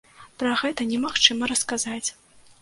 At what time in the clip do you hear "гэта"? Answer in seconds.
0.61-0.87